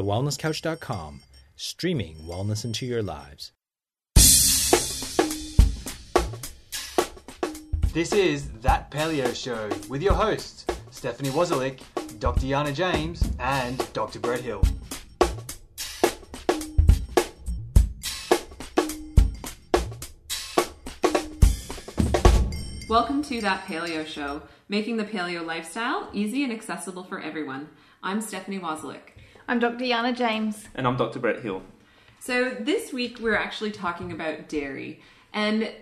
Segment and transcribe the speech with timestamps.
[0.00, 1.20] thewellnesscouch.com,
[1.56, 3.52] streaming wellness into your lives.
[7.92, 11.80] This is That Paleo Show with your hosts, Stephanie Wozalik,
[12.18, 12.46] Dr.
[12.46, 14.20] Yana James, and Dr.
[14.20, 14.62] Brett Hill.
[22.88, 24.40] Welcome to That Paleo Show,
[24.70, 27.68] making the paleo lifestyle easy and accessible for everyone.
[28.02, 29.19] I'm Stephanie Wozlik.
[29.50, 29.84] I'm Dr.
[29.84, 30.68] Yana James.
[30.76, 31.18] And I'm Dr.
[31.18, 31.60] Brett Hill.
[32.20, 35.02] So, this week we're actually talking about dairy.
[35.32, 35.72] And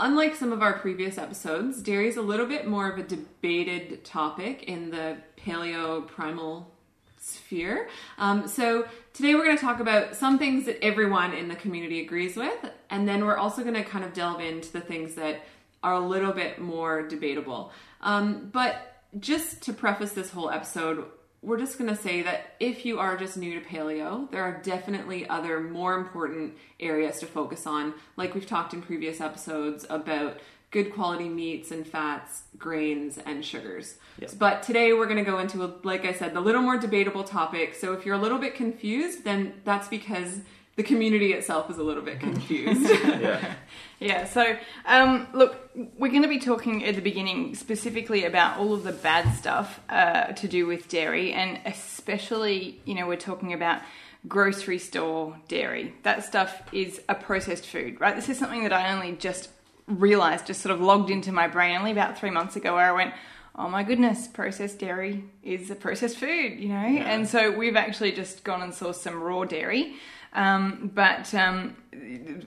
[0.00, 4.04] unlike some of our previous episodes, dairy is a little bit more of a debated
[4.04, 6.74] topic in the paleo primal
[7.16, 7.88] sphere.
[8.18, 12.00] Um, so, today we're going to talk about some things that everyone in the community
[12.00, 12.58] agrees with,
[12.90, 15.42] and then we're also going to kind of delve into the things that
[15.84, 17.70] are a little bit more debatable.
[18.00, 21.04] Um, but just to preface this whole episode,
[21.42, 24.60] we're just going to say that if you are just new to paleo, there are
[24.62, 30.40] definitely other more important areas to focus on, like we've talked in previous episodes about
[30.70, 33.96] good quality meats and fats, grains, and sugars.
[34.18, 34.32] Yep.
[34.38, 37.24] But today we're going to go into, a, like I said, the little more debatable
[37.24, 37.74] topic.
[37.74, 40.40] So if you're a little bit confused, then that's because
[40.76, 42.90] the community itself is a little bit confused.
[43.06, 43.54] Yeah.
[43.98, 48.74] Yeah, so um, look, we're going to be talking at the beginning specifically about all
[48.74, 53.54] of the bad stuff uh, to do with dairy, and especially, you know, we're talking
[53.54, 53.80] about
[54.28, 55.94] grocery store dairy.
[56.02, 58.14] That stuff is a processed food, right?
[58.14, 59.48] This is something that I only just
[59.86, 62.92] realized, just sort of logged into my brain only about three months ago, where I
[62.92, 63.14] went,
[63.54, 66.74] oh my goodness, processed dairy is a processed food, you know?
[66.74, 69.94] And so we've actually just gone and sourced some raw dairy.
[70.36, 71.76] Um, but um,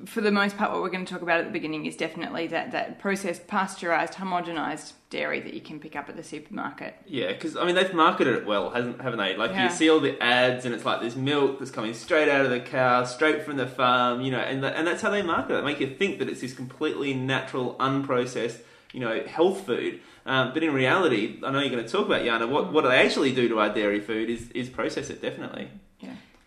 [0.05, 2.45] for the most part, what we're going to talk about at the beginning is definitely
[2.47, 6.93] that, that processed, pasteurized, homogenized dairy that you can pick up at the supermarket.
[7.07, 9.35] Yeah, because I mean they've marketed it well, hasn't haven't they?
[9.35, 9.63] Like Yeah.
[9.63, 12.51] you see all the ads, and it's like this milk that's coming straight out of
[12.51, 15.57] the cow, straight from the farm, you know, and that, and that's how they market
[15.57, 15.65] it.
[15.65, 18.59] Make you think that it's this completely natural, unprocessed,
[18.93, 19.99] you know, health food.
[20.27, 22.47] Um, but in reality, I know you're going to talk about Yana.
[22.47, 25.69] What what they actually do to our dairy food is is process it definitely.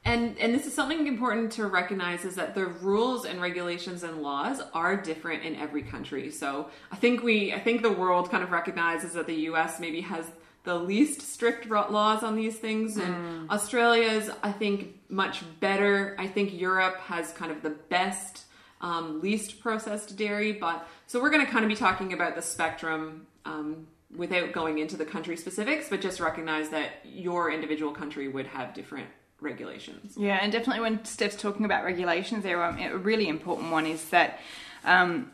[0.04, 4.20] And and this is something important to recognize is that the rules and regulations and
[4.20, 6.30] laws are different in every country.
[6.30, 10.00] So I think we I think the world kind of recognizes that the US maybe
[10.00, 10.26] has
[10.64, 16.16] the least strict laws on these things and Australia's I think much better.
[16.18, 18.44] I think Europe has kind of the best
[18.80, 22.42] um, least processed dairy, but so we're going to kind of be talking about the
[22.42, 23.86] spectrum um,
[24.16, 28.74] without going into the country specifics, but just recognize that your individual country would have
[28.74, 29.06] different
[29.42, 30.14] regulations.
[30.16, 34.08] Yeah, and definitely when Steph's talking about regulations, there um, a really important one is
[34.10, 34.40] that
[34.84, 35.30] um,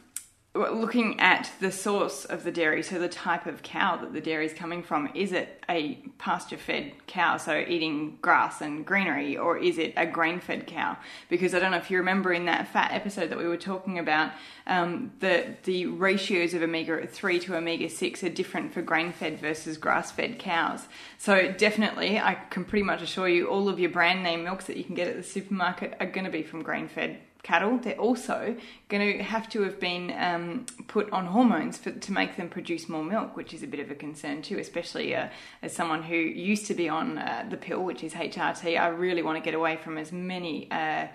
[0.58, 4.46] looking at the source of the dairy, so the type of cow that the dairy
[4.46, 9.78] is coming from, is it a pasture-fed cow, so eating grass and greenery, or is
[9.78, 10.96] it a grain-fed cow?
[11.28, 13.98] Because I don't know if you remember in that fat episode that we were talking
[13.98, 14.32] about,
[14.66, 19.78] um, the the ratios of omega three to omega six are different for grain-fed versus
[19.78, 20.88] grass-fed cows.
[21.18, 24.76] So definitely, I can pretty much assure you, all of your brand name milks that
[24.76, 28.56] you can get at the supermarket are going to be from grain-fed cattle, they're also
[28.88, 32.88] going to have to have been um, put on hormones for, to make them produce
[32.88, 35.28] more milk, which is a bit of a concern too, especially uh,
[35.62, 38.78] as someone who used to be on uh, the pill, which is HRT.
[38.78, 40.70] I really want to get away from as many.
[40.70, 41.08] Uh,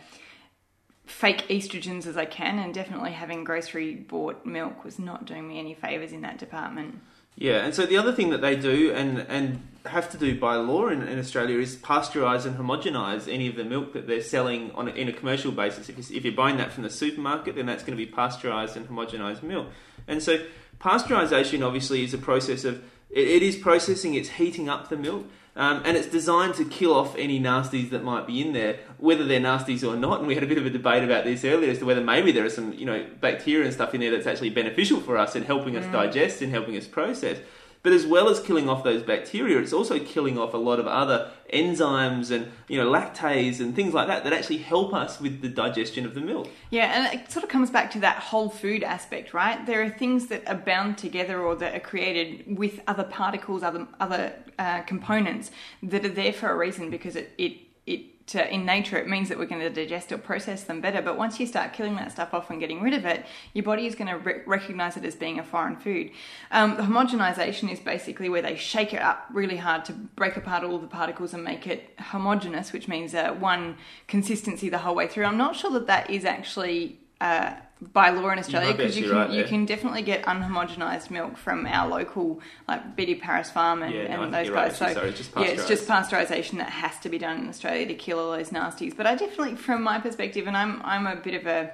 [1.05, 5.59] fake estrogens as I can, and definitely having grocery bought milk was not doing me
[5.59, 7.01] any favors in that department.
[7.35, 10.55] Yeah, and so the other thing that they do and and have to do by
[10.55, 14.71] law in, in Australia is pasteurize and homogenize any of the milk that they're selling
[14.71, 15.89] on a, in a commercial basis.
[15.89, 18.77] If, you, if you're buying that from the supermarket, then that's going to be pasteurized
[18.77, 19.67] and homogenized milk.
[20.07, 20.39] And so
[20.79, 25.25] pasteurization obviously is a process of it, it is processing, it's heating up the milk.
[25.55, 29.23] Um, and it's designed to kill off any nasties that might be in there, whether
[29.23, 30.17] they're nasties or not.
[30.19, 32.31] And we had a bit of a debate about this earlier as to whether maybe
[32.31, 35.35] there are some, you know, bacteria and stuff in there that's actually beneficial for us
[35.35, 37.37] and helping us digest and helping us process.
[37.83, 40.87] But as well as killing off those bacteria, it's also killing off a lot of
[40.87, 45.41] other enzymes and you know lactase and things like that that actually help us with
[45.41, 46.49] the digestion of the milk.
[46.69, 49.63] Yeah, and it sort of comes back to that whole food aspect, right?
[49.65, 53.85] There are things that are bound together or that are created with other particles, other
[53.99, 55.51] other uh, components
[55.83, 59.29] that are there for a reason because it it it uh, in nature it means
[59.29, 61.01] that we're going to digest or process them better.
[61.01, 63.85] But once you start killing that stuff off and getting rid of it, your body
[63.85, 66.11] is going to re- recognize it as being a foreign food.
[66.51, 70.63] Um, the homogenization is basically where they shake it up really hard to break apart
[70.63, 73.77] all the particles and make it homogeneous, which means uh, one
[74.07, 75.25] consistency the whole way through.
[75.25, 77.53] I'm not sure that that is actually uh,
[77.91, 81.65] by law in Australia because you, can right you can definitely get unhomogenized milk from
[81.65, 84.77] our local like BD Paris Farm and, Yeah, and think those you're right, guys.
[84.77, 87.93] so Sorry, it's yeah, it's just pasteurization that has to be done in Australia to
[87.93, 88.95] kill all those nasties.
[88.95, 91.73] But I definitely, from my perspective, and I'm I'm a bit of a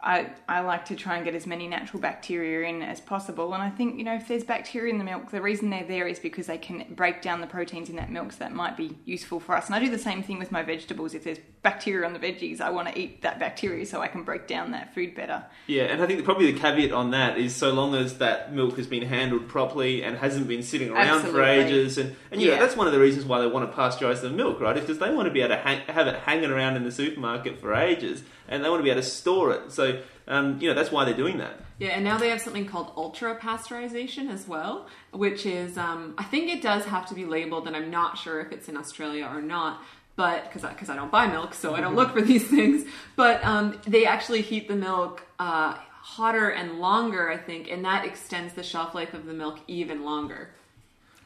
[0.00, 3.54] I, I like to try and get as many natural bacteria in as possible.
[3.54, 6.06] And I think, you know, if there's bacteria in the milk, the reason they're there
[6.06, 8.96] is because they can break down the proteins in that milk, so that might be
[9.04, 9.66] useful for us.
[9.66, 11.14] And I do the same thing with my vegetables.
[11.14, 14.22] If there's bacteria on the veggies, I want to eat that bacteria so I can
[14.22, 15.44] break down that food better.
[15.66, 18.76] Yeah, and I think probably the caveat on that is so long as that milk
[18.76, 22.54] has been handled properly and hasn't been sitting around for ages, and, and you know
[22.54, 22.60] Yeah.
[22.60, 24.76] that's one of the reasons why they want to pasteurize the milk, right?
[24.76, 26.92] Is because they want to be able to hang, have it hanging around in the
[26.92, 29.72] supermarket for ages, and they want to be able to store it.
[29.72, 29.85] So
[30.28, 31.54] um, you know that's why they're doing that.
[31.78, 36.24] Yeah, and now they have something called ultra pasteurization as well, which is, um, I
[36.24, 39.26] think it does have to be labeled, and I'm not sure if it's in Australia
[39.30, 39.82] or not,
[40.16, 42.88] but because I, 'cause I don't buy milk, so I don't look for these things.
[43.14, 45.74] But um, they actually heat the milk uh,
[46.14, 50.02] hotter and longer, I think, and that extends the shelf life of the milk even
[50.04, 50.50] longer.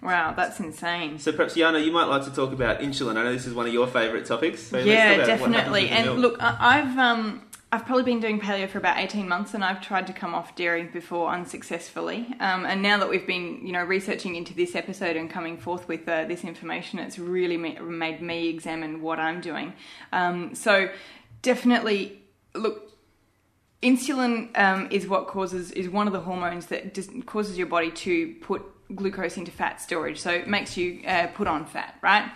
[0.03, 1.19] Wow, that's insane.
[1.19, 3.17] So perhaps Yana, you might like to talk about insulin.
[3.19, 4.63] I know this is one of your favourite topics.
[4.63, 5.89] So yeah, about what happens definitely.
[5.91, 6.19] And milk.
[6.19, 7.43] look, I- I've um,
[7.73, 10.57] I've probably been doing paleo for about eighteen months, and I've tried to come off
[10.57, 12.35] dairy before unsuccessfully.
[12.41, 15.87] Um, and now that we've been, you know, researching into this episode and coming forth
[15.87, 19.73] with uh, this information, it's really made me examine what I'm doing.
[20.13, 20.91] Um, so
[21.43, 22.23] definitely,
[22.55, 22.89] look.
[23.83, 26.95] Insulin um, is what causes is one of the hormones that
[27.25, 28.63] causes your body to put
[28.95, 32.31] glucose into fat storage, so it makes you uh, put on fat, right?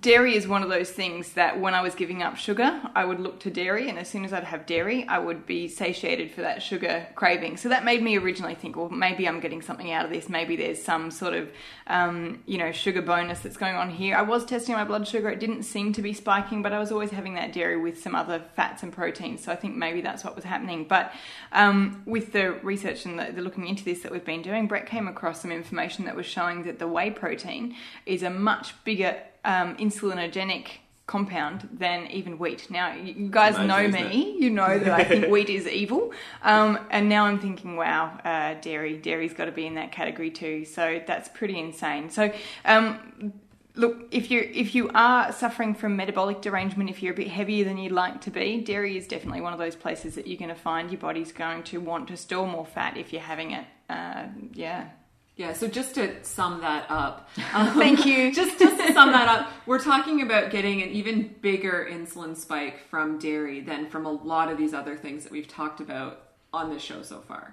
[0.00, 3.20] Dairy is one of those things that when I was giving up sugar, I would
[3.20, 6.42] look to dairy, and as soon as I'd have dairy, I would be satiated for
[6.42, 7.56] that sugar craving.
[7.56, 10.28] So that made me originally think, well, maybe I'm getting something out of this.
[10.28, 11.48] Maybe there's some sort of,
[11.86, 14.14] um, you know, sugar bonus that's going on here.
[14.14, 16.92] I was testing my blood sugar; it didn't seem to be spiking, but I was
[16.92, 19.42] always having that dairy with some other fats and proteins.
[19.42, 20.84] So I think maybe that's what was happening.
[20.84, 21.12] But
[21.52, 24.84] um, with the research and the, the looking into this that we've been doing, Brett
[24.84, 27.74] came across some information that was showing that the whey protein
[28.04, 29.16] is a much bigger
[29.48, 30.66] um, insulinogenic
[31.06, 32.70] compound than even wheat.
[32.70, 34.36] Now, you guys Amazing, know me.
[34.38, 36.12] You know that I think wheat is evil.
[36.42, 40.30] Um, and now I'm thinking, wow, uh, dairy, dairy's got to be in that category
[40.30, 40.66] too.
[40.66, 42.10] So that's pretty insane.
[42.10, 42.30] So,
[42.66, 43.32] um,
[43.74, 47.64] look, if you if you are suffering from metabolic derangement, if you're a bit heavier
[47.64, 50.50] than you'd like to be, dairy is definitely one of those places that you're going
[50.50, 53.64] to find your body's going to want to store more fat if you're having it.
[53.88, 54.90] Uh, yeah.
[55.38, 58.32] Yeah, so just to sum that up, um, Thank you.
[58.34, 62.80] just just to sum that up, we're talking about getting an even bigger insulin spike
[62.90, 66.70] from dairy than from a lot of these other things that we've talked about on
[66.70, 67.52] this show so far.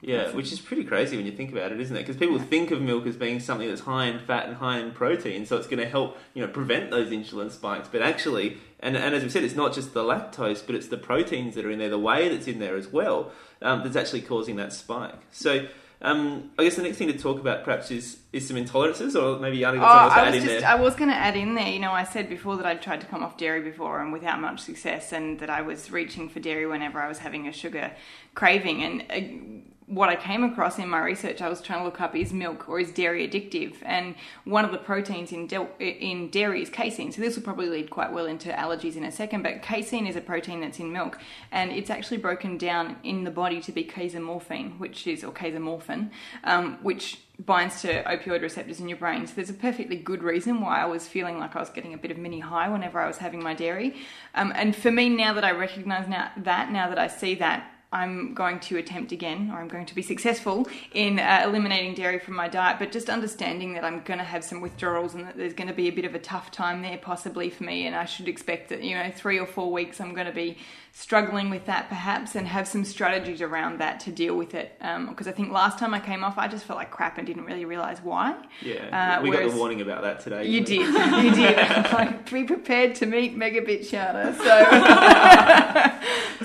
[0.00, 2.00] Yeah, which is pretty crazy when you think about it, isn't it?
[2.00, 4.92] Because people think of milk as being something that's high in fat and high in
[4.92, 7.88] protein, so it's going to help, you know, prevent those insulin spikes.
[7.88, 10.98] But actually, and, and as we said, it's not just the lactose, but it's the
[10.98, 14.22] proteins that are in there, the whey that's in there as well, um, that's actually
[14.22, 15.18] causing that spike.
[15.32, 15.66] So.
[16.02, 19.38] Um, I guess the next thing to talk about perhaps is, is some intolerances, or
[19.40, 20.68] maybe Oh, something else to I add was in just there.
[20.68, 21.68] I was going to add in there.
[21.68, 24.40] You know, I said before that I'd tried to come off dairy before and without
[24.40, 27.92] much success, and that I was reaching for dairy whenever I was having a sugar
[28.34, 28.82] craving.
[28.82, 32.16] And uh, what I came across in my research, I was trying to look up
[32.16, 33.74] is milk or is dairy addictive?
[33.82, 34.14] And
[34.44, 37.12] one of the proteins in del- in dairy is casein.
[37.12, 39.42] So this will probably lead quite well into allergies in a second.
[39.42, 41.18] But casein is a protein that's in milk,
[41.52, 46.10] and it's actually broken down in the body to be casomorphine, which is or casomorphin,
[46.44, 49.26] um, which binds to opioid receptors in your brain.
[49.26, 51.98] So there's a perfectly good reason why I was feeling like I was getting a
[51.98, 53.96] bit of mini high whenever I was having my dairy.
[54.34, 57.73] Um, and for me, now that I recognise now that, now that I see that,
[57.94, 62.18] I'm going to attempt again, or I'm going to be successful in uh, eliminating dairy
[62.18, 65.36] from my diet, but just understanding that I'm going to have some withdrawals and that
[65.36, 67.94] there's going to be a bit of a tough time there possibly for me, and
[67.94, 70.58] I should expect that, you know, three or four weeks I'm going to be
[70.96, 74.76] struggling with that perhaps and have some strategies around that to deal with it.
[75.08, 77.44] Because I think last time I came off, I just felt like crap and didn't
[77.44, 78.36] really realise why.
[78.62, 80.46] yeah, uh, we got the warning about that today.
[80.46, 80.86] You did,
[81.24, 81.56] you did.
[81.92, 84.34] like, be prepared to meet Megabit Shana.
[84.36, 84.54] So,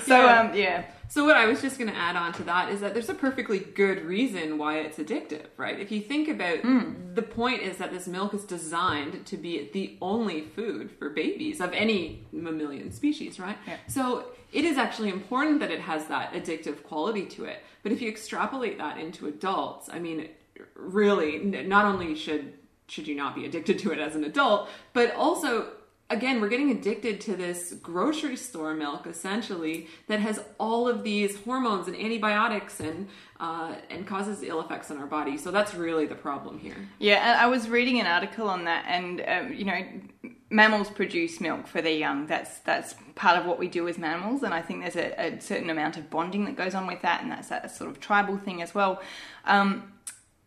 [0.06, 0.40] so Yeah.
[0.40, 0.84] um, yeah.
[1.10, 3.14] So what I was just going to add on to that is that there's a
[3.14, 5.78] perfectly good reason why it's addictive, right?
[5.78, 7.14] If you think about hmm.
[7.14, 11.60] the point is that this milk is designed to be the only food for babies
[11.60, 13.58] of any mammalian species, right?
[13.66, 13.78] Yeah.
[13.88, 17.64] So it is actually important that it has that addictive quality to it.
[17.82, 20.28] But if you extrapolate that into adults, I mean,
[20.76, 22.54] really, not only should
[22.86, 25.72] should you not be addicted to it as an adult, but also
[26.10, 31.36] again, we're getting addicted to this grocery store milk essentially that has all of these
[31.38, 35.38] hormones and antibiotics and uh, and causes ill effects on our body.
[35.38, 36.76] So that's really the problem here.
[36.98, 39.82] Yeah, I was reading an article on that, and um, you know,
[40.50, 42.26] mammals produce milk for their young.
[42.26, 45.40] That's that's part of what we do as mammals, and I think there's a, a
[45.40, 48.36] certain amount of bonding that goes on with that, and that's that sort of tribal
[48.36, 49.00] thing as well.
[49.46, 49.92] Um,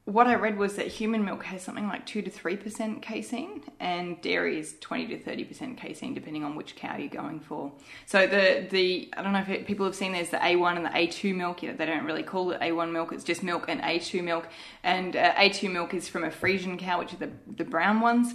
[0.06, 3.64] what I read was that human milk has something like two to three percent casein,
[3.80, 7.72] and dairy is twenty to thirty percent casein, depending on which cow you're going for.
[8.06, 10.86] So the the I don't know if it, people have seen there's the A1 and
[10.86, 11.64] the A2 milk.
[11.64, 14.50] You know, they don't really call it A1 milk; it's just milk and A2 milk.
[14.84, 18.34] And uh, A2 milk is from a Friesian cow, which are the the brown ones.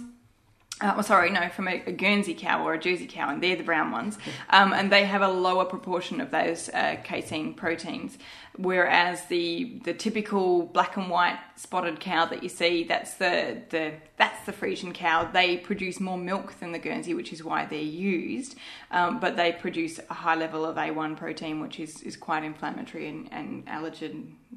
[0.81, 3.57] Uh, well, sorry, no, from a, a, Guernsey cow or a Jersey cow, and they're
[3.57, 4.17] the brown ones.
[4.49, 8.17] Um, and they have a lower proportion of those uh, casein proteins,
[8.57, 13.91] whereas the the typical black and white spotted cow that you see, that's the, the
[14.15, 15.29] that's the Friesian cow.
[15.29, 18.55] They produce more milk than the Guernsey, which is why they're used.
[18.91, 23.09] Um, but they produce a high level of A1 protein, which is, is quite inflammatory
[23.09, 23.63] and, and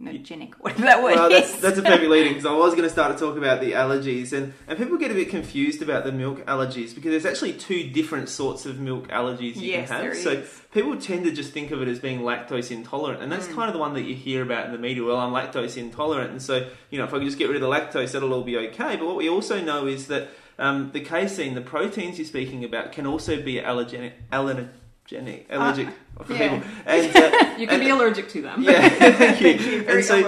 [0.03, 0.55] allergenic.
[0.61, 1.31] Whatever that word well.
[1.31, 3.73] That's, that's a perfect leading because I was going to start to talk about the
[3.73, 7.55] allergies, and, and people get a bit confused about the milk allergies because there's actually
[7.55, 10.17] two different sorts of milk allergies you yes, can have.
[10.17, 10.43] So
[10.73, 13.55] people tend to just think of it as being lactose intolerant, and that's Mm.
[13.55, 15.05] kind of the one that you hear about in the media.
[15.05, 17.63] Well, I'm lactose intolerant, and so you know if I can just get rid of
[17.63, 18.97] the lactose, that'll all be okay.
[18.97, 20.29] But what we also know is that
[20.59, 24.69] um, the casein, the proteins you're speaking about, can also be allergenic, allergenic,
[25.11, 26.49] allergic for Uh, yeah.
[26.59, 26.69] people.
[26.87, 28.63] And, uh, You can and- be allergic to them.
[28.63, 29.85] yeah, thank you.
[29.89, 30.27] And so-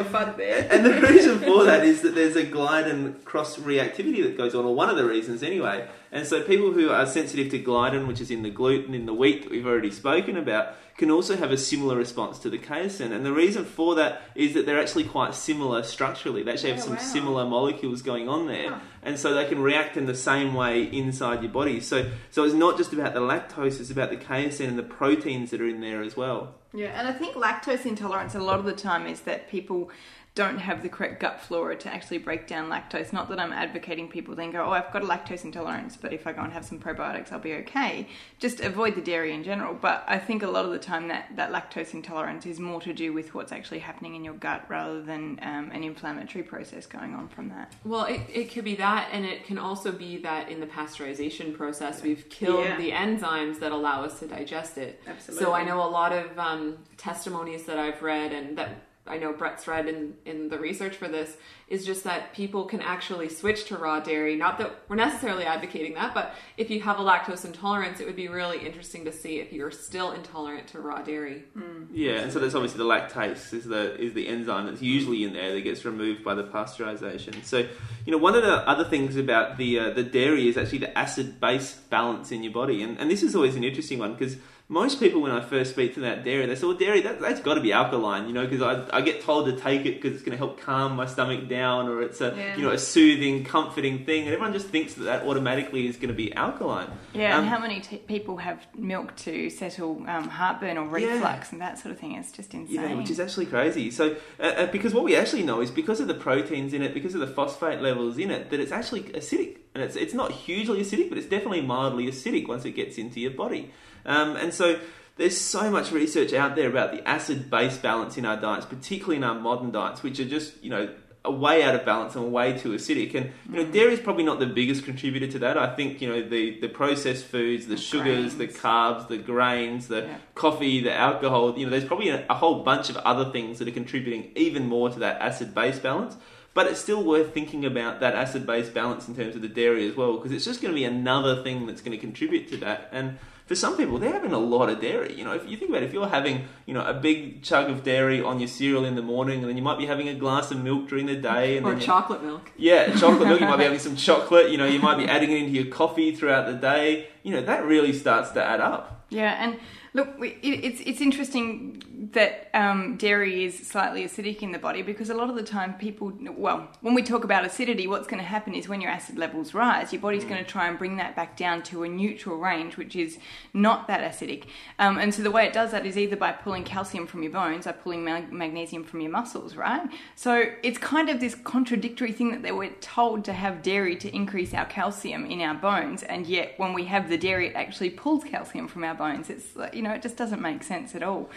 [0.71, 4.65] and the reason for that is that there's a gliadin cross reactivity that goes on,
[4.65, 5.87] or one of the reasons anyway.
[6.13, 9.15] And so people who are sensitive to gliadin, which is in the gluten in the
[9.15, 13.11] wheat that we've already spoken about, can also have a similar response to the casein.
[13.13, 16.45] And the reason for that is that they're actually quite similar structurally.
[16.45, 17.01] They actually have Oh, some wow.
[17.03, 18.81] similar molecules going on there.
[19.05, 21.81] And so they can react in the same way inside your body.
[21.81, 25.51] So so it's not just about the lactose, it's about the casein and the proteins
[25.51, 26.55] that are in there as well.
[26.75, 29.91] Yeah, and I think lactose intolerance a lot of the time is that people
[30.35, 33.13] don't have the correct gut flora to actually break down lactose.
[33.13, 36.27] Not that I'm advocating people then go, oh, I've got a lactose intolerance, but if
[36.27, 38.09] I go and have some probiotics, I'll be okay.
[38.41, 39.75] Just avoid the dairy in general.
[39.75, 42.93] But I think a lot of the time that, that lactose intolerance is more to
[42.93, 47.15] do with what's actually happening in your gut rather than um, an inflammatory process going
[47.15, 47.73] on from that.
[47.85, 51.57] Well, it, it could be that, and it can also be that in the pasteurization
[51.57, 52.77] process, we've killed Yeah.
[52.77, 55.01] the enzymes that allow us to digest it.
[55.07, 55.45] Absolutely.
[55.45, 56.64] So I know a lot of um,
[56.97, 58.71] testimonies that I've read, and that
[59.07, 61.37] I know Brett's read in, in the research for this,
[61.69, 64.35] is just that people can actually switch to raw dairy.
[64.35, 68.17] Not that we're necessarily advocating that, but if you have a lactose intolerance, it would
[68.17, 71.45] be really interesting to see if you're still intolerant to raw dairy.
[71.93, 75.35] Yeah, and so that's obviously the lactase is the is the enzyme that's usually in
[75.35, 77.45] there that gets removed by the pasteurization.
[77.45, 77.59] So,
[78.07, 80.97] you know, one of the other things about the uh, the dairy is actually the
[80.97, 84.37] acid base balance in your body, and and this is always an interesting one because.
[84.69, 87.41] Most people, when I first speak to that dairy, they say, "Well, dairy that, that's
[87.41, 90.15] got to be alkaline," you know, because I, I get told to take it because
[90.15, 92.57] it's going to help calm my stomach down, or it's a Yeah.
[92.57, 96.09] you know a soothing, comforting thing, and everyone just thinks that that automatically is going
[96.09, 96.89] to be alkaline.
[97.13, 101.13] Yeah, Um, and how many t- people have milk to settle um, heartburn or Yeah.
[101.13, 102.13] reflux and that sort of thing?
[102.15, 102.75] It's just insane.
[102.77, 103.91] Yeah, which is actually crazy.
[103.91, 106.95] So, uh, uh, because what we actually know is because of the proteins in it,
[106.95, 110.31] because of the phosphate levels in it, that it's actually acidic, and it's it's not
[110.33, 113.73] hugely acidic, but it's definitely mildly acidic once it gets into your body.
[114.07, 114.79] Um, and so,
[115.17, 119.25] there's so much research out there about the acid-base balance in our diets, particularly in
[119.25, 120.89] our modern diets, which are just you know
[121.27, 123.15] way out of balance and way too acidic.
[123.15, 125.57] And you know, dairy is probably not the biggest contributor to that.
[125.57, 129.89] I think you know the the processed foods, the, The sugars, the carbs, the grains,
[129.89, 130.17] the Yeah.
[130.35, 131.59] coffee, the alcohol.
[131.59, 134.67] You know, there's probably a, a whole bunch of other things that are contributing even
[134.69, 136.17] more to that acid base balance.
[136.55, 139.89] But it's still worth thinking about that acid base balance in terms of the dairy
[139.89, 142.57] as well, because it's just going to be another thing that's going to contribute to
[142.59, 142.89] that.
[142.93, 145.15] And for some people, they're having a lot of dairy.
[145.19, 147.69] You know, if you think about it, if you're having, you know, a big chug
[147.71, 150.15] of dairy on your cereal in the morning, and then you might be having a
[150.15, 152.53] glass of milk during the day, and Or then you- chocolate milk.
[152.57, 153.41] yeah, chocolate milk.
[153.41, 154.51] You might be having some chocolate.
[154.51, 157.09] You know, you might be adding it into your coffee throughout the day.
[157.25, 159.05] You know, that really starts to add up.
[159.11, 159.59] Yeah, and
[159.93, 161.83] look, it's it's interesting
[162.13, 165.75] that um, dairy is slightly acidic in the body because a lot of the time
[165.75, 169.17] people, well, when we talk about acidity, what's going to happen is when your acid
[169.17, 172.37] levels rise, your body's going to try and bring that back down to a neutral
[172.37, 173.19] range, which is
[173.53, 174.45] not that acidic.
[174.79, 177.33] Um, and so the way it does that is either by pulling calcium from your
[177.33, 179.89] bones or pulling mag- magnesium from your muscles, right?
[180.15, 184.15] So it's kind of this contradictory thing that they were told to have dairy to
[184.15, 187.91] increase our calcium in our bones, and yet when we have the dairy, it actually
[187.91, 189.31] pulls calcium from our bones.
[189.31, 191.31] It's you know, it just doesn't make sense at all.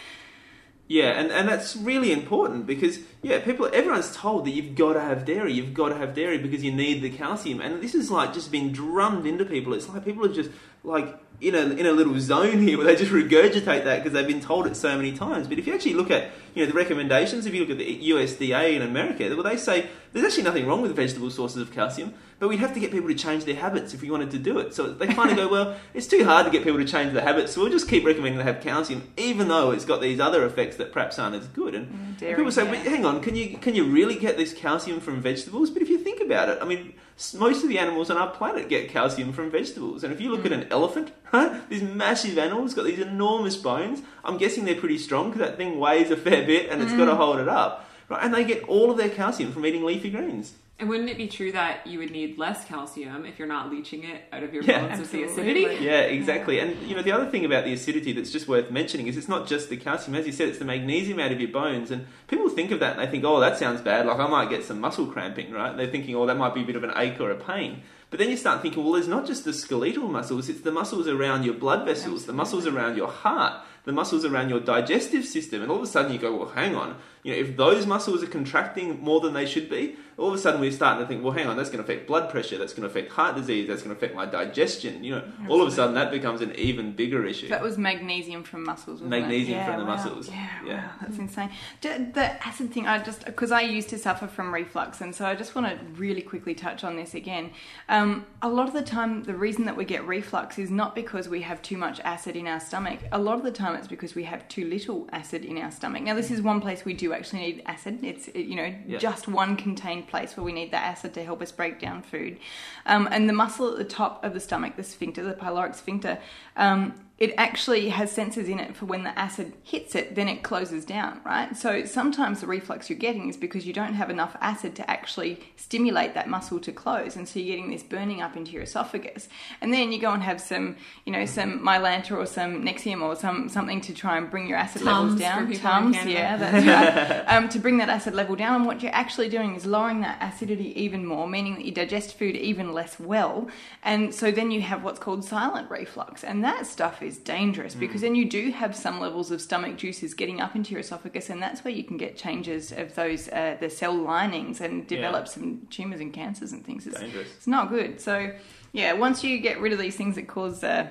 [0.89, 5.01] Yeah, and, and that's really important because yeah, people everyone's told that you've got to
[5.01, 8.10] have dairy, you've got to have dairy because you need the calcium, and this is
[8.10, 9.74] like just been drummed into people.
[9.74, 10.50] It's like people are just
[10.86, 14.27] like in a in a little zone here where they just regurgitate that because they've
[14.27, 15.50] been told it so many times.
[15.50, 18.10] But if you actually look at you know the recommendations, if you look at the
[18.10, 22.14] USDA in America, well, they say there's actually nothing wrong with vegetable sources of calcium,
[22.40, 24.60] but we'd have to get people to change their habits if we wanted to do
[24.60, 24.74] it.
[24.74, 27.24] So they kind of go, well, it's too hard to get people to change their
[27.24, 30.46] habits, so we'll just keep recommending they have calcium, even though it's got these other
[30.46, 31.74] effects that perhaps aren't as good.
[31.76, 32.70] And Mm, dairy, people say, yeah.
[32.72, 35.70] but hang on, can you can you really get this calcium from vegetables?
[35.70, 36.94] But if you think about it, I mean,
[37.36, 40.04] most of the animals on our planet get calcium from vegetables.
[40.04, 40.62] And if you look at Mm.
[40.62, 44.02] an elephant, right, these massive animals got these enormous bones.
[44.24, 47.06] I'm guessing they're pretty strong because that thing weighs a fair bit and it's got
[47.06, 47.18] to Mm.
[47.18, 47.87] hold it up.
[48.10, 50.54] Right, and they get all of their calcium from eating leafy greens.
[50.80, 54.04] And wouldn't it be true that you would need less calcium if you're not leaching
[54.04, 55.84] it out of your Yeah, bones with the acidity?
[55.84, 56.60] Yeah, exactly.
[56.60, 59.28] And you know, the other thing about the acidity that's just worth mentioning is it's
[59.28, 61.90] not just the calcium, as you said, it's the magnesium out of your bones.
[61.90, 64.06] And people think of that and they think, oh, that sounds bad.
[64.06, 65.76] Like I might get some muscle cramping, right?
[65.76, 67.82] They're thinking, oh, that might be a bit of an ache or a pain.
[68.12, 71.08] But then you start thinking, well, there's not just the skeletal muscles; it's the muscles
[71.08, 75.62] around your blood vessels, the muscles around your heart, the muscles around your digestive system.
[75.62, 76.98] And all of a sudden, you go, well, hang on.
[77.24, 80.38] You know, if those muscles are contracting more than they should be, all of a
[80.38, 82.74] sudden we're starting to think, well, hang on, that's going to affect blood pressure, that's
[82.74, 85.03] going to affect heart disease, that's going to affect my digestion.
[85.03, 87.50] You know, all of a sudden that becomes an even bigger issue.
[87.50, 89.01] That was magnesium from muscles.
[89.01, 89.65] Wasn't Magnesium it?
[89.65, 89.95] from the wow.
[89.95, 90.29] mussels.
[90.29, 90.86] Yeah, Yeah.
[90.88, 91.50] wow, that's insane.
[91.81, 95.36] The acid thing, I just because I used to suffer from reflux, and so I
[95.36, 97.51] just want to really quickly touch on this again.
[97.88, 101.29] Um, a lot of the time, the reason that we get reflux is not because
[101.29, 103.00] we have too much acid in our stomach.
[103.12, 106.01] A lot of the time, it's because we have too little acid in our stomach.
[106.03, 108.03] Now, this is one place we do actually need acid.
[108.03, 108.97] It's you know Yeah.
[108.97, 112.40] just one contained place where we need that acid to help us break down food.
[112.86, 116.20] Um, and the muscle at the top of the stomach, the sphincter, the pyloric sphincter,
[116.58, 120.44] um, it actually has sensors in it for when the acid hits it, then it
[120.44, 121.58] closes down, right?
[121.58, 125.40] So sometimes the reflux you're getting is because you don't have enough acid to actually
[125.56, 129.30] stimulate that muscle to close, and so you're getting this burning up into your esophagus.
[129.62, 133.16] And then you go and have some, you know, some Mylanta or some Nexium or
[133.16, 135.48] some something to try and bring your acid levels down.
[135.48, 137.26] for people in Tums, yeah, that's right.
[137.36, 138.58] um, to bring that acid level down.
[138.58, 142.16] And what you're actually doing is lowering that acidity even more, meaning that you digest
[142.16, 143.48] food even less well.
[143.82, 146.24] And so then you have what's called silent reflux.
[146.24, 150.13] And that stuff is dangerous because then you do have some levels of stomach juices
[150.13, 151.30] getting up into your esophagus.
[151.30, 155.25] And that's where you can get changes of those, uh, the cell linings and develop
[155.27, 155.32] Yeah.
[155.34, 156.88] some tumours and cancers and things.
[156.88, 157.27] It's, Dangerous.
[157.38, 158.02] it's not good.
[158.02, 158.34] So,
[158.71, 160.63] yeah, once you get rid of these things that cause.
[160.63, 160.88] Uh,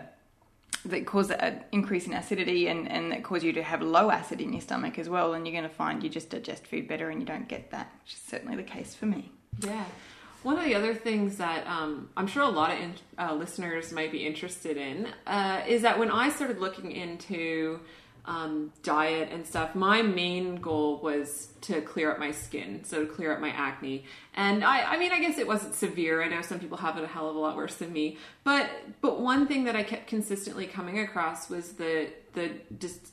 [0.84, 4.40] that cause an increase in acidity and, and that cause you to have low acid
[4.40, 7.10] in your stomach as well, and you're going to find you just digest food better
[7.10, 9.32] and you don't get that, which is certainly the case for me.
[9.58, 9.84] Yeah.
[10.46, 13.90] One of the other things that um, I'm sure a lot of in, uh, listeners
[13.90, 17.80] might be interested in uh, is that when I started looking into
[18.26, 23.12] um, diet and stuff, my main goal was to clear up my skin, so to
[23.12, 24.04] clear up my acne.
[24.34, 26.22] And I, I mean, I guess it wasn't severe.
[26.22, 28.16] I know some people have it a hell of a lot worse than me.
[28.44, 33.08] But but one thing that I kept consistently coming across was the the just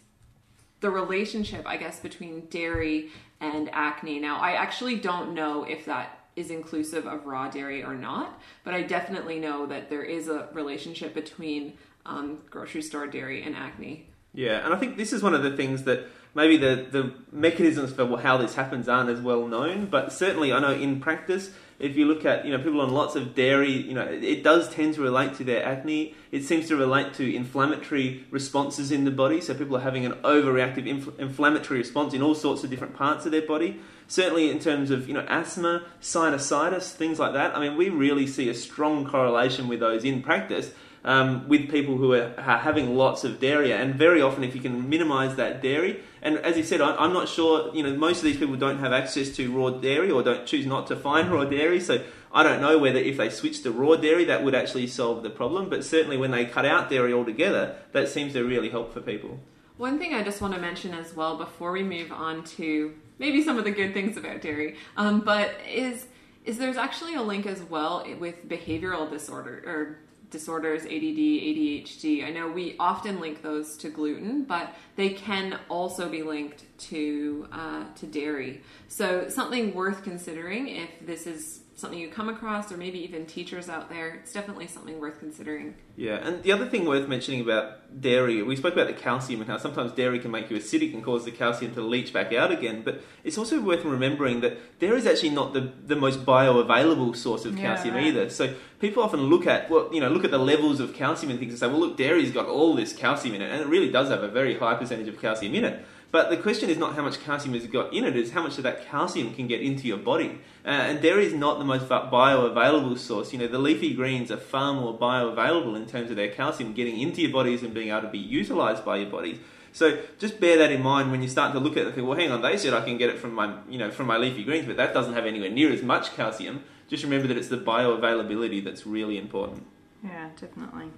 [0.81, 3.09] the relationship, I guess, between dairy
[3.41, 4.19] and acne.
[4.19, 8.73] Now, I actually don't know if that is inclusive of raw dairy or not, but
[8.73, 11.73] I definitely know that there is a relationship between
[12.05, 14.07] um, grocery store dairy and acne.
[14.33, 17.93] Yeah, and I think this is one of the things that maybe the, the mechanisms
[17.93, 21.51] for how this happens aren't as well known, but certainly I know in practice,
[21.83, 24.73] if you look at you know people on lots of dairy, you know it, does
[24.73, 26.15] tend to relate to their acne.
[26.31, 29.41] It seems to relate to inflammatory responses in the body.
[29.41, 33.25] So people are having an overreactive infl- inflammatory response in all sorts of different parts
[33.25, 33.79] of their body.
[34.07, 37.55] Certainly in terms of you know asthma, sinusitis, things like that.
[37.55, 40.71] I mean, we really see a strong correlation with those in practice
[41.05, 43.73] um, with people who are, are having lots of dairy.
[43.73, 47.13] And very often, if you can minimise that dairy, and as you said, I, I'm
[47.13, 50.23] not sure, you know, most of these people don't have access to raw dairy or
[50.23, 51.79] don't choose not to find raw dairy.
[51.79, 55.23] So I don't know whether if they switch to raw dairy, that would actually solve
[55.23, 55.69] the problem.
[55.69, 59.39] But certainly when they cut out dairy altogether, that seems to really help for people.
[59.77, 63.43] One thing I just want to mention as well before we move on to maybe
[63.43, 66.07] some of the good things about dairy, um, but is
[66.45, 69.99] is there's actually a link as well with behavioral disorder or
[70.33, 72.25] disorders, ADD, ADHD.
[72.25, 77.47] I know we often link those to gluten, but they can also be linked to
[77.53, 78.61] uh, to dairy.
[78.89, 83.67] So something worth considering if this is something you come across, or maybe even teachers
[83.67, 84.15] out there.
[84.15, 85.75] It's definitely something worth considering.
[85.97, 89.49] Yeah, and the other thing worth mentioning about dairy, we spoke about the calcium and
[89.49, 92.51] how sometimes dairy can make you acidic and cause the calcium to leach back out
[92.51, 92.83] again.
[92.83, 97.43] But it's also worth remembering that dairy is actually not the, the most bioavailable source
[97.43, 98.05] of Yeah, calcium right.
[98.05, 98.29] either.
[98.29, 101.39] So people often look at well, you know, look at the levels of calcium and
[101.39, 103.91] things and say, well, look, dairy's got all this calcium in it, and it really
[103.91, 105.85] does have a very high percentage of calcium in it.
[106.13, 108.59] But the question is not how much calcium has got in it; it's how much
[108.59, 110.37] of that calcium can get into your body.
[110.63, 113.33] Uh, and is not the most bioavailable source.
[113.33, 116.99] You know, the leafy greens are far more bioavailable in terms of their calcium getting
[117.01, 119.39] into your bodies and being able to be utilized by your bodies.
[119.71, 122.07] So just bear that in mind when you start to look at it and think,
[122.07, 124.17] well, hang on, they said I can get it from my, you know, from my
[124.17, 126.63] leafy greens, but that doesn't have anywhere near as much calcium.
[126.87, 129.65] Just remember that it's the bioavailability that's really important.
[130.03, 130.91] Yeah, definitely.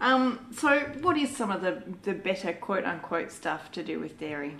[0.00, 4.18] Um, so, what is some of the, the better quote unquote stuff to do with
[4.18, 4.54] dairy?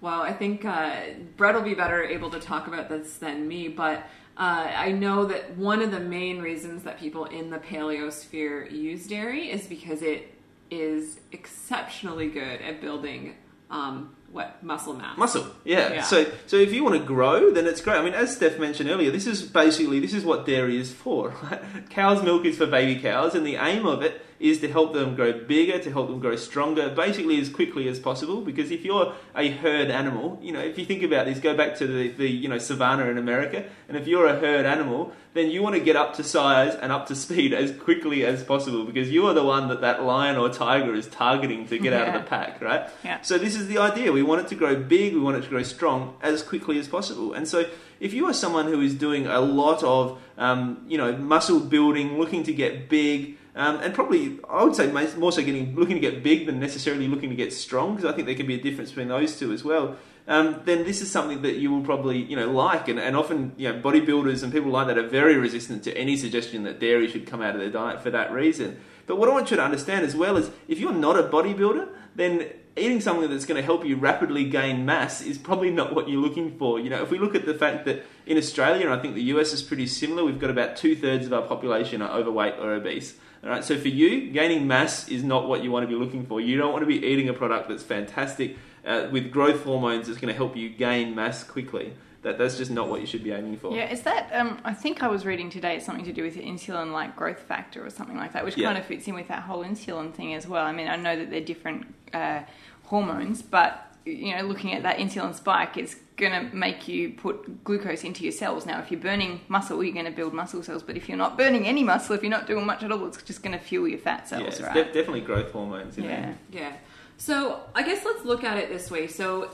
[0.00, 0.96] Well, I think uh,
[1.36, 3.98] Brett will be better able to talk about this than me, but
[4.36, 9.06] uh, I know that one of the main reasons that people in the paleosphere use
[9.06, 10.34] dairy is because it
[10.70, 13.36] is exceptionally good at building
[13.70, 15.16] um, what muscle mass.
[15.16, 15.94] Muscle, yeah.
[15.94, 16.02] Yeah.
[16.02, 17.96] So, so if you want to grow, then it's great.
[17.96, 21.32] I mean, as Steph mentioned earlier, this is basically this is what dairy is for.
[21.44, 21.88] Right?
[21.90, 25.14] Cow's milk is for baby cows, and the aim of it is to help them
[25.14, 28.40] grow bigger, to help them grow stronger, basically as quickly as possible.
[28.40, 31.76] Because if you're a herd animal, you know, if you think about this, go back
[31.76, 35.50] to the, the you know savannah in America, and if you're a herd animal, then
[35.50, 38.84] you want to get up to size and up to speed as quickly as possible
[38.84, 42.08] because you are the one that that lion or tiger is targeting to get out
[42.08, 42.88] of the pack, right?
[43.04, 43.20] Yeah.
[43.20, 44.12] So this is the idea.
[44.12, 46.88] We want it to grow big, we want it to grow strong as quickly as
[46.88, 47.34] possible.
[47.34, 47.66] And so
[48.00, 52.18] if you are someone who is doing a lot of um, you know muscle building,
[52.18, 56.00] looking to get big, um, and probably I would say more so getting looking to
[56.00, 58.62] get big than necessarily looking to get strong, because I think there can be a
[58.62, 59.96] difference between those two as well.
[60.26, 63.52] Um, then this is something that you will probably you know like, and, and often
[63.56, 67.08] you know bodybuilders and people like that are very resistant to any suggestion that dairy
[67.08, 68.80] should come out of their diet for that reason.
[69.06, 71.88] But what I want you to understand as well is if you're not a bodybuilder,
[72.16, 76.08] then eating something that's going to help you rapidly gain mass is probably not what
[76.08, 76.80] you're looking for.
[76.80, 79.22] You know, if we look at the fact that in Australia, and I think the
[79.24, 82.72] US is pretty similar, we've got about two thirds of our population are overweight or
[82.72, 83.14] obese.
[83.44, 86.24] All right, so for you, gaining mass is not what you want to be looking
[86.24, 86.40] for.
[86.40, 90.18] You don't want to be eating a product that's fantastic uh, with growth hormones that's
[90.18, 91.92] going to help you gain mass quickly.
[92.22, 93.76] That, that's just not what you should be aiming for.
[93.76, 94.30] Yeah, is that?
[94.32, 97.40] Um, I think I was reading today it's something to do with insulin, like growth
[97.40, 98.68] factor or something like that, which Yeah.
[98.68, 100.64] kind of fits in with that whole insulin thing as well.
[100.64, 102.40] I mean, I know that they're different uh,
[102.84, 107.64] hormones, but you know, looking at that insulin spike, it's going to make you put
[107.64, 108.66] glucose into your cells.
[108.66, 111.38] Now, if you're burning muscle, you're going to build muscle cells, but if you're not
[111.38, 113.88] burning any muscle, if you're not doing much at all, it's just going to fuel
[113.88, 114.74] your fat Yeah, cells, it's right?
[114.74, 116.20] def- definitely growth hormones in yeah.
[116.20, 116.38] there.
[116.52, 116.72] Yeah.
[117.16, 119.06] So I guess let's look at it this way.
[119.06, 119.50] So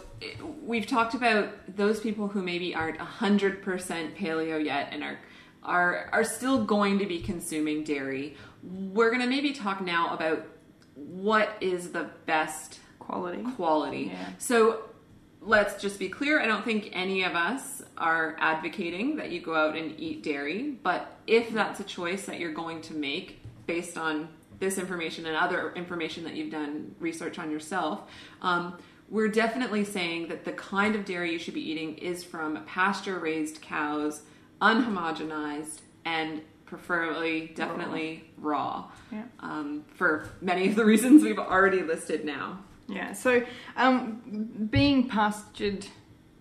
[0.62, 5.18] we've talked about those people who maybe aren't hundred percent paleo yet and are
[5.62, 8.34] are are still going to be consuming dairy.
[8.62, 10.46] We're gonna maybe talk now about
[10.94, 13.42] what is the best Quality.
[13.56, 14.12] quality.
[14.12, 14.28] Yeah.
[14.38, 14.82] So
[15.40, 16.40] let's just be clear.
[16.40, 20.78] I don't think any of us are advocating that you go out and eat dairy,
[20.82, 25.36] but if that's a choice that you're going to make based on this information and
[25.36, 28.02] other information that you've done research on yourself,
[28.42, 32.62] um, we're definitely saying that the kind of dairy you should be eating is from
[32.64, 34.22] pasture raised cows,
[34.60, 38.84] unhomogenized, and preferably definitely raw.
[39.10, 39.24] Yeah.
[39.40, 42.60] Um, for many of the reasons we've already listed now.
[42.90, 43.12] Yeah.
[43.12, 43.42] So,
[43.76, 45.86] um, being pastured.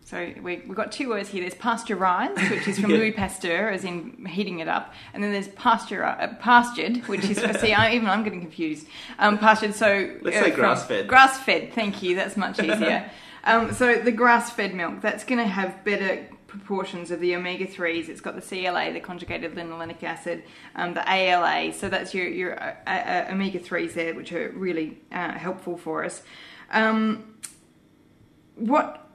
[0.04, 1.42] So we, we've got two words here.
[1.42, 2.98] There's pasteurized, which is from Yeah.
[2.98, 7.38] Louis Pasteur, as in heating it up, and then there's pasture uh, pastured, which is
[7.60, 8.88] see, I, even I'm getting confused.
[9.20, 11.08] Um, pastured, so Let's say grass-fed.
[11.08, 12.16] Grass-fed, thank you.
[12.16, 13.12] That's much easier.
[13.44, 18.10] um, so the grass-fed milk that's going to have better proportions of the omega threes.
[18.10, 20.44] It's got the CLA, the conjugated linolenic acid,
[20.76, 21.72] um, the ALA.
[21.74, 26.04] So that's your your uh, uh, omega threes there, which are really uh, helpful for
[26.04, 26.24] us.
[26.72, 27.36] Um,
[28.56, 29.08] what?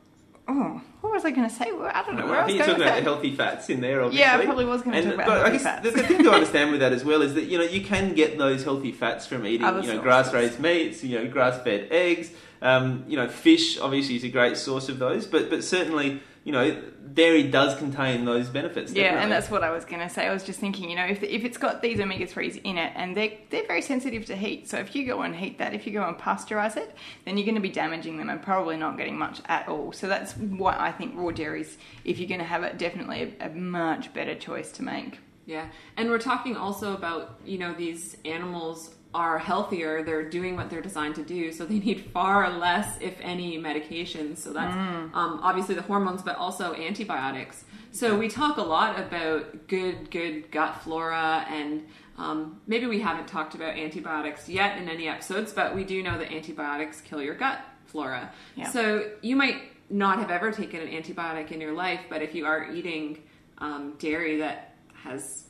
[0.48, 1.70] Oh, what was I going to say?
[1.70, 3.10] Well, I don't know where I, I was think you're going talking about the that.
[3.10, 4.20] healthy fats in there, obviously.
[4.20, 5.82] Yeah, I probably was gonna And- talk about but I healthy guess fats.
[5.84, 8.14] The, the thing to understand with that as well is that you know you can
[8.14, 12.30] get those healthy fats from eating Other you know grass-raised meats, you know grass-fed eggs,
[12.62, 13.78] um, you know fish.
[13.78, 16.80] Obviously, is a great source of those, but but certainly you know
[17.12, 18.92] dairy does contain those benefits.
[18.92, 19.22] Yeah, definitely.
[19.24, 20.26] and that's what I was going to say.
[20.26, 22.92] I was just thinking, you know, if, if it's got these omega 3s in it
[22.96, 25.86] and they're, they're very sensitive to heat, so if you go and heat that, if
[25.86, 28.96] you go and pasteurize it, then you're going to be damaging them and probably not
[28.96, 29.92] getting much at all.
[29.92, 33.46] So that's why I think raw dairies, if you're going to have it, definitely a,
[33.46, 35.18] a much better choice to make.
[35.46, 40.02] Yeah, and we're talking also about you know these animals are healthier.
[40.02, 44.38] They're doing what they're designed to do, so they need far less, if any, medications.
[44.38, 47.64] So that's um, obviously the hormones, but also antibiotics.
[47.92, 51.86] So we talk a lot about good, good gut flora, and
[52.18, 56.18] um, maybe we haven't talked about antibiotics yet in any episodes, but we do know
[56.18, 58.32] that antibiotics kill your gut flora.
[58.56, 58.70] Yeah.
[58.70, 62.46] So you might not have ever taken an antibiotic in your life, but if you
[62.46, 63.22] are eating
[63.58, 65.44] um, dairy that has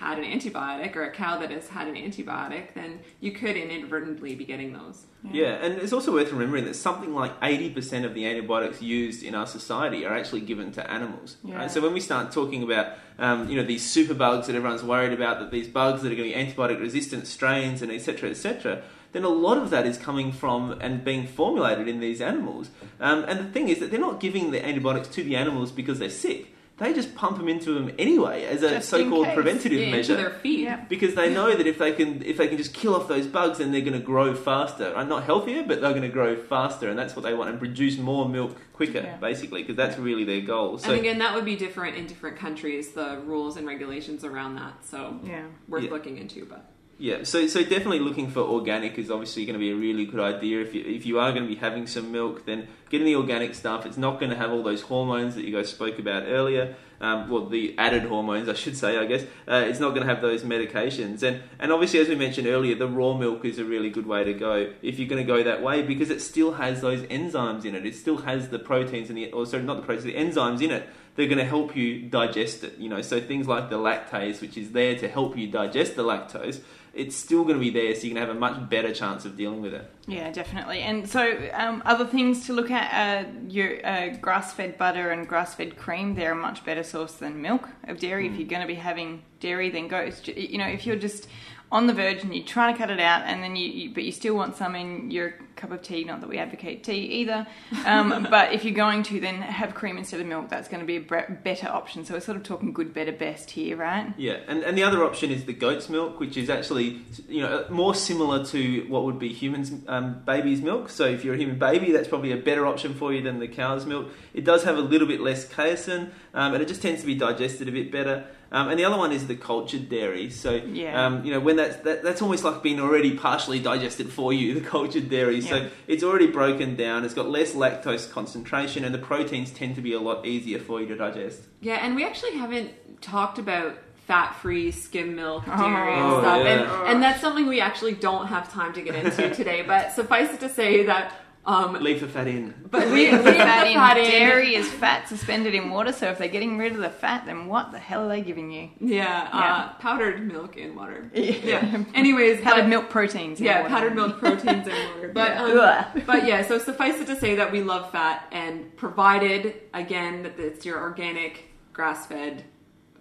[0.00, 4.34] had an antibiotic or a cow that has had an antibiotic, then you could inadvertently
[4.34, 5.04] be getting those.
[5.30, 9.34] Yeah, and it's also worth remembering that something like 80% of the antibiotics used in
[9.34, 11.36] our society are actually given to animals.
[11.44, 11.56] Yeah.
[11.56, 11.70] Right?
[11.70, 15.12] So when we start talking about, um, you know, these super bugs that everyone's worried
[15.12, 18.30] about, that these bugs that are going to be antibiotic resistant strains and etc.
[18.30, 18.82] etc.
[19.12, 22.70] then a lot of that is coming from and being formulated in these animals.
[23.00, 25.98] Um, and the thing is that they're not giving the antibiotics to the animals because
[25.98, 26.54] they're sick.
[26.78, 29.34] They just pump them into them anyway as a Just so-called case.
[29.34, 30.60] preventative Yeah, measure into their feed.
[30.60, 30.82] Yeah.
[30.88, 33.58] because they know that if they can if they can just kill off those bugs
[33.58, 36.88] then they're going to grow faster and not healthier but they're going to grow faster
[36.88, 39.16] and that's what they want and produce more milk quicker Yeah.
[39.18, 42.38] basically because that's really their goal so and again, that would be different in different
[42.38, 44.82] countries, the rules and regulations around that.
[44.86, 45.42] So Yeah.
[45.68, 45.90] worth Yeah.
[45.90, 46.46] looking into.
[46.46, 46.64] But
[47.00, 50.20] yeah so so definitely looking for organic is obviously going to be a really good
[50.20, 53.16] idea if you if you are going to be having some milk then getting the
[53.16, 56.24] organic stuff it's not going to have all those hormones that you guys spoke about
[56.24, 60.06] earlier um, well, the added hormones, I should say, I guess, uh, it's not going
[60.06, 61.22] to have those medications.
[61.22, 64.22] And, and obviously, as we mentioned earlier, the raw milk is a really good way
[64.22, 67.64] to go if you're going to go that way because it still has those enzymes
[67.64, 67.86] in it.
[67.86, 70.70] It still has the proteins and the, or sorry, not the proteins, the enzymes in
[70.72, 70.88] it.
[71.16, 72.78] They're going to help you digest it.
[72.78, 76.04] You know, so things like the lactase, which is there to help you digest the
[76.04, 76.60] lactose,
[76.92, 79.24] it's still going to be there, so you're going to have a much better chance
[79.24, 79.88] of dealing with it.
[80.08, 80.80] Yeah, definitely.
[80.80, 85.76] And so, um, other things to look at uh, your uh, grass-fed butter and grass-fed
[85.76, 86.16] cream.
[86.16, 88.26] They're a much better source than milk of dairy.
[88.26, 90.10] If you're going to be having dairy, then go.
[90.26, 91.28] You know, if you're just
[91.72, 94.02] on the verge and you're trying to cut it out, and then you, you but
[94.02, 96.02] you still want some in your cup of tea.
[96.02, 97.46] Not that we advocate tea either,
[97.86, 100.48] um, but if you're going to, then have cream instead of milk.
[100.48, 102.04] That's going to be a better option.
[102.04, 104.12] So we're sort of talking good, better, best here, right?
[104.16, 107.66] Yeah, and, and the other option is the goat's milk, which is actually you know
[107.70, 110.90] more similar to what would be humans' um, baby's milk.
[110.90, 113.48] So if you're a human baby, that's probably a better option for you than the
[113.48, 114.08] cow's milk.
[114.34, 117.14] It does have a little bit less casein, um, and it just tends to be
[117.14, 118.26] digested a bit better.
[118.52, 120.28] Um, and the other one is the cultured dairy.
[120.30, 121.06] So Yeah.
[121.06, 124.54] um, you know when that's that, that's almost like being already partially digested for you,
[124.54, 125.38] the cultured dairy.
[125.38, 125.48] Yeah.
[125.50, 127.04] So it's already broken down.
[127.04, 130.80] It's got less lactose concentration, and the proteins tend to be a lot easier for
[130.80, 131.42] you to digest.
[131.60, 136.80] yeah, and we actually haven't talked about fat-free skim milk dairy Oh, and stuff, yeah.
[136.82, 139.62] and, and that's something we actually don't have time to get into today.
[139.62, 141.14] But suffice it to say that.
[141.50, 142.54] Um, Leave the fat in.
[142.70, 143.74] but we, Leave leave the the fat in.
[143.74, 144.04] fat in.
[144.10, 147.46] Dairy is fat suspended in water, so if they're getting rid of the fat, then
[147.46, 148.70] what the hell are they giving you?
[148.80, 149.54] Yeah, Yeah.
[149.54, 151.10] Uh, powdered milk in water.
[151.14, 151.34] Yeah.
[151.42, 151.84] yeah.
[151.94, 153.40] Anyways, Powdered but- milk proteins.
[153.40, 153.74] in Yeah, water.
[153.74, 155.10] powdered milk proteins in water.
[155.14, 155.86] But Yeah.
[155.94, 160.22] um, but yeah, so suffice it to say that we love fat, and provided again
[160.22, 162.44] that it's your organic, grass fed,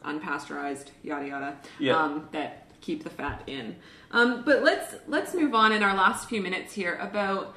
[0.06, 1.98] unpasteurized, yada yada, Yeah.
[2.02, 3.76] um, that keep the fat in.
[4.12, 7.56] Um, but let's let's move on in our last few minutes here about.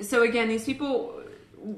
[0.00, 1.22] So again, these people.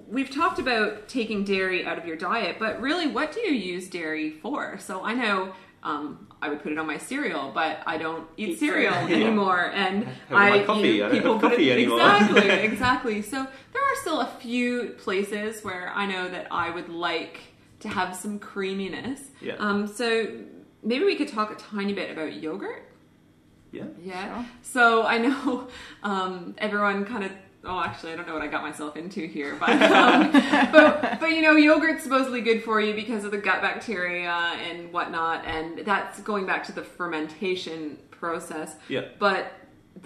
[0.06, 3.88] We've talked about taking dairy out of your diet, but really, what do you use
[3.88, 4.76] dairy for?
[4.78, 8.50] So I know um, I would put it on my cereal, but I don't eat,
[8.50, 9.22] Eat cereal cereal.
[9.26, 10.88] anymore, and I coffee.
[10.88, 12.00] you know, I don't people put coffee it, anymore.
[12.00, 13.22] Exactly, exactly.
[13.22, 17.40] So there are still a few places where I know that I would like
[17.80, 19.30] to have some creaminess.
[19.40, 19.54] Yeah.
[19.58, 19.86] Um.
[19.86, 20.38] So
[20.82, 22.90] maybe we could talk a tiny bit about yogurt.
[23.72, 23.84] Yeah.
[24.02, 24.34] Yeah.
[24.34, 24.46] Sure.
[24.62, 25.68] So I know
[26.02, 27.32] um, everyone kind of.
[27.64, 30.30] Oh, actually, I don't know what I got myself into here, but um,
[30.72, 34.92] but but you know, yogurt's supposedly good for you because of the gut bacteria and
[34.92, 38.76] whatnot, and that's going back to the fermentation process.
[38.88, 39.06] Yeah.
[39.18, 39.52] But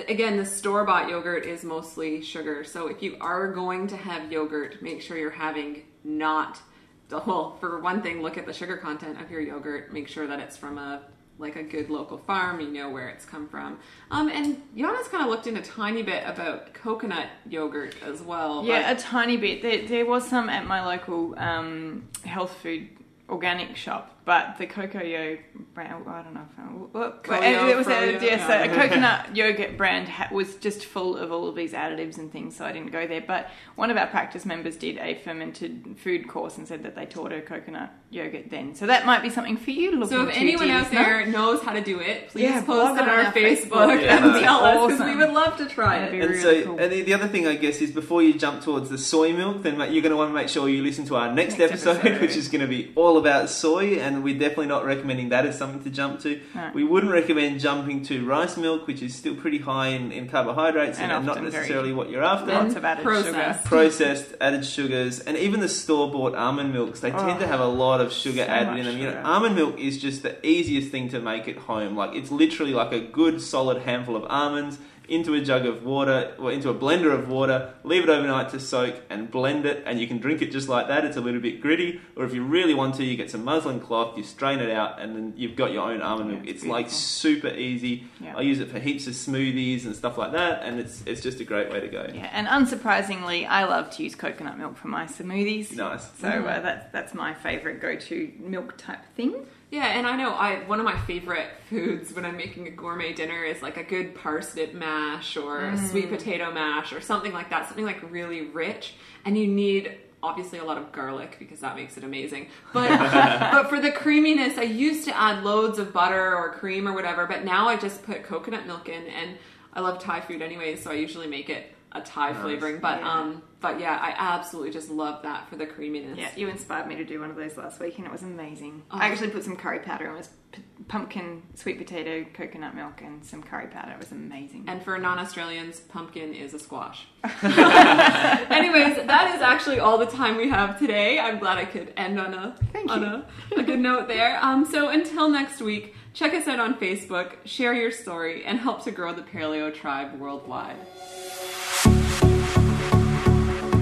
[0.08, 2.64] again, the store bought yogurt is mostly sugar.
[2.64, 6.60] So if you are going to have yogurt, make sure you're having not
[7.08, 9.92] the well, for one thing, look at the sugar content of your yogurt.
[9.92, 11.02] Make sure that it's from a
[11.42, 12.60] like a good local farm.
[12.60, 13.78] You know where it's come from.
[14.10, 18.64] Um, and Yana's kind of looked in a tiny bit about coconut yogurt as well.
[18.64, 19.60] Yeah, a tiny bit.
[19.60, 22.88] There, there was some at my local um, health food
[23.32, 25.38] organic shop, but the cocoa
[25.74, 28.48] brand, I don't know if I, what, but Coyo, eh, it was a, Froyo, yes,
[28.48, 32.54] a coconut yogurt brand ha- was just full of all of these additives and things,
[32.56, 33.22] so I didn't go there.
[33.26, 37.06] But one of our practice members did a fermented food course and said that they
[37.06, 38.74] taught her coconut yogurt then.
[38.74, 41.02] So that might be something for you to look so if anyone dear out listener.
[41.02, 43.70] there knows how to do it, please Yeah, post on it on our our Facebook,
[43.70, 44.02] Facebook.
[44.02, 46.20] Yeah, and that'd be tell us because we would love to try That'd it.
[46.22, 46.78] And really so, cool.
[46.78, 49.62] and the, the other thing I guess is before you jump towards the soy milk,
[49.62, 51.96] then you're going to want to make sure you listen to our next, Next episode,
[52.04, 52.20] episode.
[52.20, 55.56] which is going to be all about soy, and we're definitely not recommending that as
[55.56, 56.40] something to jump to.
[56.54, 56.70] No.
[56.74, 60.98] We wouldn't recommend jumping to rice milk, which is still pretty high in, in carbohydrates
[60.98, 62.52] and, And not necessarily what you're after.
[62.52, 63.32] Lots of added sugar.
[63.32, 63.64] processed.
[63.64, 67.66] Processed, added sugars, and even the store-bought almond milks, they tend Oh, to have a
[67.66, 68.98] lot of sugar so added in them.
[68.98, 71.96] You know, almond milk is just the easiest thing to make at home.
[71.96, 74.78] Like it's literally like a good solid handful of almonds.
[75.12, 78.60] Into a jug of water, or into a blender of water, leave it overnight to
[78.60, 79.82] soak, and blend it.
[79.86, 81.04] And you can drink it just like that.
[81.04, 82.00] It's a little bit gritty.
[82.16, 85.00] Or if you really want to, you get some muslin cloth, you strain it out,
[85.00, 86.42] and then you've got your own almond milk.
[86.44, 88.04] it's It's like super easy.
[88.20, 88.36] Yeah.
[88.36, 91.40] I use it for heaps of smoothies and stuff like that, and it's it's just
[91.40, 92.06] a great way to go.
[92.12, 95.74] Yeah, and unsurprisingly, I love to use coconut milk for my smoothies.
[95.76, 96.08] Nice.
[96.18, 99.46] So uh, that's that's my favourite go-to milk type thing.
[99.72, 103.14] Yeah, and I know I one of my favorite foods when I'm making a gourmet
[103.14, 106.10] dinner is like a good parsnip mash or a sweet mm.
[106.10, 108.96] potato mash or something like that, something like really rich.
[109.24, 112.48] And you need obviously a lot of garlic because that makes it amazing.
[112.74, 112.90] But
[113.50, 117.26] but for the creaminess, I used to add loads of butter or cream or whatever,
[117.26, 119.38] but now I just put coconut milk in and
[119.72, 122.78] I love Thai food anyway, so I usually make it a Thai flavoring.
[122.80, 123.12] But Yeah.
[123.20, 126.18] um but yeah, I absolutely just love that for the creaminess.
[126.18, 128.82] Yeah, you inspired me to do one of those last week, and it was amazing.
[128.90, 128.98] Oh.
[128.98, 130.06] I actually put some curry powder.
[130.10, 133.92] It was p- pumpkin, sweet potato, coconut milk, and some curry powder.
[133.92, 134.64] It was amazing.
[134.66, 137.06] And for non Australians, pumpkin is a squash.
[137.42, 141.20] Anyways, that is actually all the time we have today.
[141.20, 143.26] I'm glad I could end on a Thank on a,
[143.56, 144.38] a good note there.
[144.42, 148.82] Um, so until next week, check us out on Facebook, share your story, and help
[148.84, 150.76] to grow the Paleo tribe worldwide.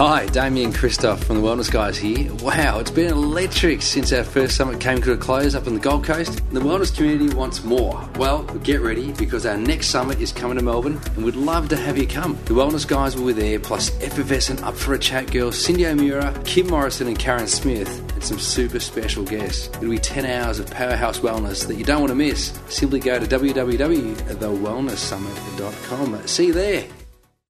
[0.00, 2.32] Hi, Damian Kristof from the Wellness Guys here.
[2.36, 5.80] Wow, it's been electric since our first summit came to a close up on the
[5.80, 6.36] Gold Coast.
[6.52, 8.08] The wellness community wants more.
[8.16, 11.76] Well, get ready because our next summit is coming to Melbourne and we'd love to
[11.76, 12.38] have you come.
[12.46, 16.32] The Wellness Guys will be there, plus effervescent up for a chat girls Cyndi O'Meara,
[16.46, 19.68] Kim Morrison, and Karen Smith, and some super special guests.
[19.68, 22.58] It'll be 10 hours of powerhouse wellness that you don't want to miss.
[22.70, 26.26] Simply go to www.thewellnesssummit.com.
[26.26, 26.86] See you there.